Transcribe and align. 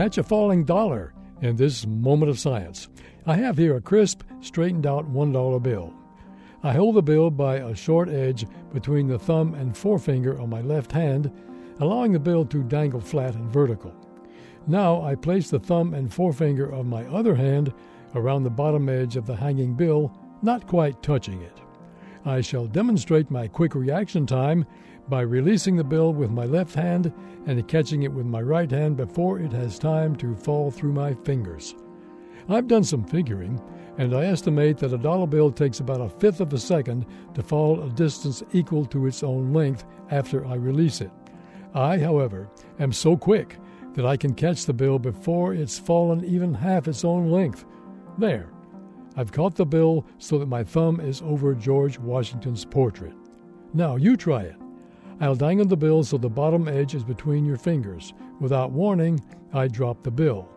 catch 0.00 0.16
a 0.16 0.22
falling 0.22 0.64
dollar 0.64 1.12
in 1.42 1.56
this 1.56 1.86
moment 1.86 2.30
of 2.30 2.38
science. 2.38 2.88
I 3.26 3.34
have 3.34 3.58
here 3.58 3.76
a 3.76 3.82
crisp, 3.82 4.22
straightened 4.40 4.86
out 4.86 5.12
$1 5.12 5.62
bill. 5.62 5.92
I 6.62 6.72
hold 6.72 6.94
the 6.94 7.02
bill 7.02 7.28
by 7.30 7.56
a 7.56 7.74
short 7.74 8.08
edge 8.08 8.46
between 8.72 9.08
the 9.08 9.18
thumb 9.18 9.52
and 9.52 9.76
forefinger 9.76 10.40
on 10.40 10.48
my 10.48 10.62
left 10.62 10.90
hand, 10.90 11.30
allowing 11.80 12.12
the 12.12 12.18
bill 12.18 12.46
to 12.46 12.62
dangle 12.62 13.02
flat 13.02 13.34
and 13.34 13.52
vertical. 13.52 13.94
Now 14.66 15.02
I 15.02 15.16
place 15.16 15.50
the 15.50 15.60
thumb 15.60 15.92
and 15.92 16.10
forefinger 16.10 16.72
of 16.72 16.86
my 16.86 17.04
other 17.08 17.34
hand 17.34 17.74
around 18.14 18.44
the 18.44 18.48
bottom 18.48 18.88
edge 18.88 19.16
of 19.16 19.26
the 19.26 19.36
hanging 19.36 19.74
bill, 19.74 20.18
not 20.40 20.66
quite 20.66 21.02
touching 21.02 21.42
it. 21.42 21.60
I 22.24 22.40
shall 22.40 22.66
demonstrate 22.66 23.30
my 23.30 23.48
quick 23.48 23.74
reaction 23.74 24.26
time 24.26 24.66
by 25.08 25.22
releasing 25.22 25.76
the 25.76 25.84
bill 25.84 26.12
with 26.12 26.30
my 26.30 26.44
left 26.44 26.74
hand 26.74 27.12
and 27.46 27.66
catching 27.66 28.02
it 28.02 28.12
with 28.12 28.26
my 28.26 28.42
right 28.42 28.70
hand 28.70 28.96
before 28.96 29.40
it 29.40 29.52
has 29.52 29.78
time 29.78 30.14
to 30.16 30.34
fall 30.34 30.70
through 30.70 30.92
my 30.92 31.14
fingers. 31.14 31.74
I've 32.48 32.68
done 32.68 32.84
some 32.84 33.04
figuring, 33.04 33.60
and 33.98 34.14
I 34.14 34.24
estimate 34.24 34.78
that 34.78 34.92
a 34.92 34.98
dollar 34.98 35.26
bill 35.26 35.50
takes 35.50 35.80
about 35.80 36.00
a 36.00 36.08
fifth 36.08 36.40
of 36.40 36.52
a 36.52 36.58
second 36.58 37.06
to 37.34 37.42
fall 37.42 37.82
a 37.82 37.90
distance 37.90 38.42
equal 38.52 38.84
to 38.86 39.06
its 39.06 39.22
own 39.22 39.52
length 39.52 39.84
after 40.10 40.46
I 40.46 40.54
release 40.54 41.00
it. 41.00 41.10
I, 41.74 41.98
however, 41.98 42.48
am 42.78 42.92
so 42.92 43.16
quick 43.16 43.56
that 43.94 44.06
I 44.06 44.16
can 44.16 44.34
catch 44.34 44.66
the 44.66 44.72
bill 44.72 44.98
before 44.98 45.54
it's 45.54 45.78
fallen 45.78 46.24
even 46.24 46.54
half 46.54 46.88
its 46.88 47.04
own 47.04 47.30
length. 47.30 47.64
There. 48.18 48.50
I've 49.16 49.32
caught 49.32 49.56
the 49.56 49.66
bill 49.66 50.06
so 50.18 50.38
that 50.38 50.46
my 50.46 50.62
thumb 50.64 51.00
is 51.00 51.22
over 51.22 51.54
George 51.54 51.98
Washington's 51.98 52.64
portrait. 52.64 53.14
Now 53.74 53.96
you 53.96 54.16
try 54.16 54.42
it. 54.42 54.56
I'll 55.20 55.34
dangle 55.34 55.66
the 55.66 55.76
bill 55.76 56.02
so 56.02 56.16
the 56.16 56.30
bottom 56.30 56.66
edge 56.68 56.94
is 56.94 57.04
between 57.04 57.44
your 57.44 57.58
fingers. 57.58 58.14
Without 58.40 58.72
warning, 58.72 59.20
I 59.52 59.68
drop 59.68 60.02
the 60.02 60.10
bill. 60.10 60.48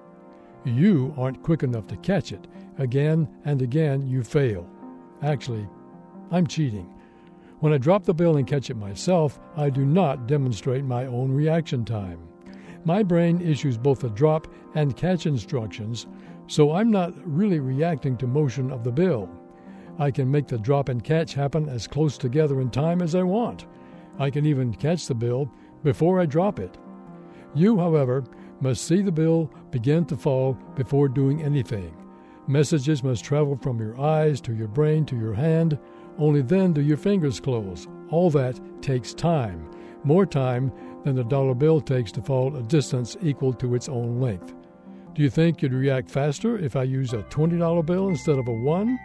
You 0.63 1.13
aren't 1.17 1.43
quick 1.43 1.63
enough 1.63 1.87
to 1.87 1.97
catch 1.97 2.31
it. 2.31 2.47
Again 2.77 3.27
and 3.43 3.61
again, 3.61 4.07
you 4.07 4.23
fail. 4.23 4.69
Actually, 5.21 5.67
I'm 6.31 6.47
cheating. 6.47 6.89
When 7.59 7.73
I 7.73 7.77
drop 7.77 8.03
the 8.03 8.13
bill 8.13 8.37
and 8.37 8.47
catch 8.47 8.69
it 8.69 8.77
myself, 8.77 9.39
I 9.55 9.69
do 9.69 9.85
not 9.85 10.27
demonstrate 10.27 10.83
my 10.83 11.05
own 11.05 11.31
reaction 11.31 11.85
time. 11.85 12.19
My 12.85 13.03
brain 13.03 13.41
issues 13.41 13.77
both 13.77 14.03
a 14.03 14.09
drop 14.09 14.47
and 14.75 14.95
catch 14.95 15.25
instructions, 15.25 16.07
so 16.47 16.73
I'm 16.73 16.91
not 16.91 17.13
really 17.25 17.59
reacting 17.59 18.17
to 18.17 18.27
motion 18.27 18.71
of 18.71 18.83
the 18.83 18.91
bill. 18.91 19.29
I 19.99 20.11
can 20.11 20.29
make 20.29 20.47
the 20.47 20.57
drop 20.57 20.89
and 20.89 21.03
catch 21.03 21.33
happen 21.33 21.69
as 21.69 21.87
close 21.87 22.17
together 22.17 22.59
in 22.59 22.69
time 22.69 23.01
as 23.01 23.15
I 23.15 23.23
want. 23.23 23.65
I 24.19 24.29
can 24.29 24.45
even 24.45 24.73
catch 24.73 25.07
the 25.07 25.15
bill 25.15 25.49
before 25.83 26.19
I 26.19 26.25
drop 26.25 26.59
it. 26.59 26.77
You, 27.55 27.77
however, 27.77 28.23
must 28.59 28.85
see 28.85 29.01
the 29.01 29.11
bill 29.11 29.51
begin 29.71 30.05
to 30.05 30.17
fall 30.17 30.57
before 30.75 31.07
doing 31.07 31.43
anything. 31.43 31.95
Messages 32.47 33.03
must 33.03 33.23
travel 33.23 33.57
from 33.61 33.79
your 33.79 33.99
eyes 33.99 34.41
to 34.41 34.53
your 34.53 34.67
brain 34.67 35.05
to 35.05 35.17
your 35.17 35.33
hand. 35.33 35.77
Only 36.17 36.41
then 36.41 36.73
do 36.73 36.81
your 36.81 36.97
fingers 36.97 37.39
close. 37.39 37.87
All 38.09 38.29
that 38.31 38.59
takes 38.81 39.13
time, 39.13 39.69
more 40.03 40.25
time 40.25 40.71
than 41.03 41.15
the 41.15 41.23
dollar 41.23 41.53
bill 41.53 41.81
takes 41.81 42.11
to 42.13 42.21
fall 42.21 42.55
a 42.55 42.63
distance 42.63 43.17
equal 43.21 43.53
to 43.53 43.75
its 43.75 43.89
own 43.89 44.19
length. 44.19 44.53
Do 45.13 45.21
you 45.21 45.29
think 45.29 45.61
you'd 45.61 45.73
react 45.73 46.09
faster 46.09 46.57
if 46.57 46.75
I 46.75 46.83
use 46.83 47.13
a 47.13 47.23
$20 47.23 47.85
bill 47.85 48.07
instead 48.07 48.39
of 48.39 48.47
a 48.47 48.53
1? 48.53 48.99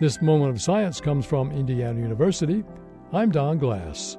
This 0.00 0.20
moment 0.20 0.50
of 0.50 0.60
science 0.60 1.00
comes 1.00 1.24
from 1.24 1.52
Indiana 1.52 2.00
University. 2.00 2.64
I'm 3.12 3.30
Don 3.30 3.58
Glass. 3.58 4.18